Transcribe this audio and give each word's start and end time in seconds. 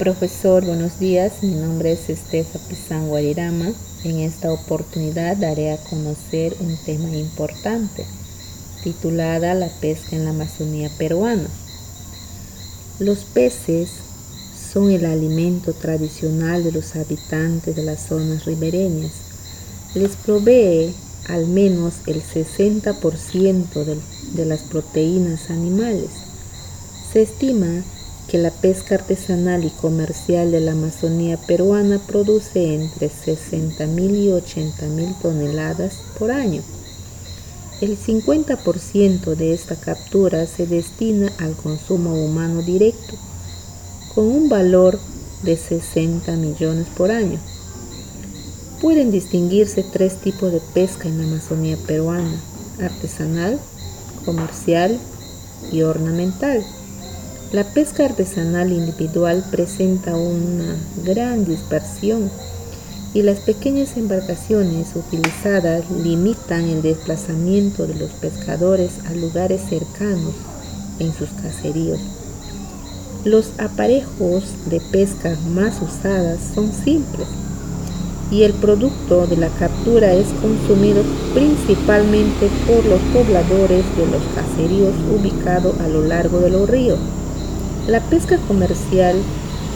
Profesor, 0.00 0.64
buenos 0.64 0.98
días. 0.98 1.42
Mi 1.42 1.54
nombre 1.56 1.92
es 1.92 2.08
Estefa 2.08 2.58
Pizán 2.70 3.08
Guarirama. 3.08 3.70
En 4.02 4.20
esta 4.20 4.50
oportunidad 4.50 5.36
daré 5.36 5.72
a 5.72 5.76
conocer 5.76 6.56
un 6.60 6.74
tema 6.86 7.10
importante, 7.10 8.06
titulada 8.82 9.52
La 9.52 9.68
pesca 9.68 10.16
en 10.16 10.24
la 10.24 10.30
Amazonía 10.30 10.90
peruana. 10.96 11.50
Los 12.98 13.24
peces 13.24 13.90
son 14.72 14.90
el 14.90 15.04
alimento 15.04 15.74
tradicional 15.74 16.64
de 16.64 16.72
los 16.72 16.96
habitantes 16.96 17.76
de 17.76 17.82
las 17.82 18.00
zonas 18.06 18.46
ribereñas. 18.46 19.12
Les 19.92 20.12
provee 20.12 20.94
al 21.28 21.46
menos 21.46 21.96
el 22.06 22.22
60% 22.22 24.00
de, 24.32 24.46
las 24.46 24.62
proteínas 24.62 25.50
animales. 25.50 26.08
Se 27.12 27.20
estima 27.20 27.66
que 27.66 27.99
la 28.38 28.50
pesca 28.50 28.96
artesanal 28.96 29.64
y 29.64 29.70
comercial 29.70 30.50
de 30.50 30.60
la 30.60 30.72
Amazonía 30.72 31.36
peruana 31.36 31.98
produce 31.98 32.74
entre 32.74 33.10
60.000 33.10 34.16
y 34.16 34.28
80.000 34.28 35.20
toneladas 35.20 35.94
por 36.18 36.30
año. 36.30 36.62
El 37.80 37.98
50% 37.98 39.34
de 39.34 39.54
esta 39.54 39.74
captura 39.74 40.46
se 40.46 40.66
destina 40.66 41.32
al 41.38 41.54
consumo 41.56 42.14
humano 42.14 42.62
directo, 42.62 43.16
con 44.14 44.26
un 44.26 44.48
valor 44.48 44.98
de 45.42 45.56
60 45.56 46.36
millones 46.36 46.86
por 46.96 47.10
año. 47.10 47.38
Pueden 48.80 49.10
distinguirse 49.10 49.82
tres 49.82 50.16
tipos 50.20 50.52
de 50.52 50.60
pesca 50.74 51.08
en 51.08 51.18
la 51.18 51.24
Amazonía 51.24 51.76
peruana, 51.86 52.40
artesanal, 52.80 53.58
comercial 54.24 54.98
y 55.72 55.82
ornamental. 55.82 56.64
La 57.52 57.64
pesca 57.64 58.04
artesanal 58.04 58.70
individual 58.70 59.44
presenta 59.50 60.14
una 60.14 60.76
gran 61.04 61.44
dispersión 61.44 62.30
y 63.12 63.22
las 63.22 63.40
pequeñas 63.40 63.96
embarcaciones 63.96 64.94
utilizadas 64.94 65.90
limitan 65.90 66.68
el 66.68 66.80
desplazamiento 66.80 67.88
de 67.88 67.96
los 67.96 68.10
pescadores 68.12 68.92
a 69.08 69.14
lugares 69.14 69.62
cercanos 69.68 70.32
en 71.00 71.12
sus 71.12 71.28
caseríos. 71.42 71.98
Los 73.24 73.50
aparejos 73.58 74.44
de 74.66 74.80
pesca 74.92 75.36
más 75.52 75.82
usadas 75.82 76.38
son 76.54 76.72
simples 76.72 77.26
y 78.30 78.44
el 78.44 78.52
producto 78.52 79.26
de 79.26 79.36
la 79.36 79.48
captura 79.48 80.12
es 80.12 80.28
consumido 80.40 81.02
principalmente 81.34 82.48
por 82.68 82.84
los 82.84 83.00
pobladores 83.12 83.84
de 83.96 84.06
los 84.06 84.22
caseríos 84.36 84.94
ubicados 85.12 85.80
a 85.80 85.88
lo 85.88 86.02
largo 86.02 86.38
de 86.38 86.50
los 86.50 86.70
ríos. 86.70 87.00
La 87.90 87.98
pesca 87.98 88.36
comercial 88.46 89.20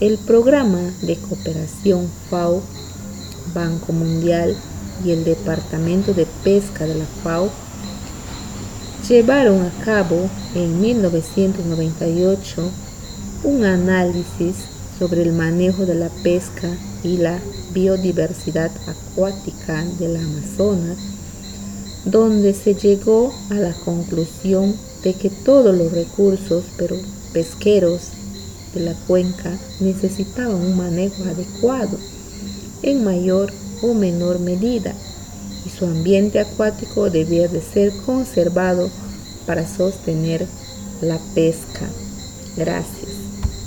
El 0.00 0.16
programa 0.18 0.80
de 1.02 1.16
cooperación 1.16 2.08
FAO, 2.30 2.62
Banco 3.54 3.92
Mundial 3.92 4.56
y 5.04 5.10
el 5.10 5.24
Departamento 5.24 6.14
de 6.14 6.26
Pesca 6.44 6.86
de 6.86 6.94
la 6.94 7.04
FAO 7.22 7.50
llevaron 9.08 9.62
a 9.62 9.84
cabo 9.84 10.30
en 10.54 10.80
1998 10.80 12.70
un 13.44 13.64
análisis 13.64 14.54
sobre 14.98 15.22
el 15.22 15.32
manejo 15.32 15.86
de 15.86 15.96
la 15.96 16.08
pesca 16.22 16.68
y 17.02 17.16
la 17.16 17.40
biodiversidad 17.72 18.70
acuática 18.86 19.84
del 19.98 20.16
Amazonas, 20.16 20.98
donde 22.04 22.54
se 22.54 22.74
llegó 22.74 23.32
a 23.50 23.54
la 23.54 23.72
conclusión 23.84 24.76
de 25.02 25.14
que 25.14 25.30
todos 25.30 25.76
los 25.76 25.90
recursos 25.90 26.64
pero 26.76 26.96
pesqueros 27.32 28.10
de 28.72 28.80
la 28.80 28.94
cuenca 29.06 29.58
necesitaban 29.80 30.54
un 30.54 30.76
manejo 30.76 31.24
adecuado 31.24 31.98
en 32.82 33.02
mayor 33.02 33.52
o 33.82 33.94
menor 33.94 34.38
medida 34.38 34.94
y 35.64 35.68
su 35.68 35.84
ambiente 35.84 36.40
acuático 36.40 37.10
debía 37.10 37.48
de 37.48 37.60
ser 37.60 37.92
conservado 38.04 38.90
para 39.46 39.66
sostener 39.66 40.46
la 41.00 41.18
pesca. 41.34 41.88
Gracias. 42.56 43.11